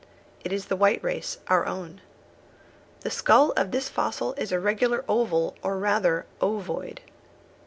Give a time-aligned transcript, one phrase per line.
[0.43, 2.01] It is the white race, our own.
[3.01, 7.01] The skull of this fossil is a regular oval, or rather ovoid.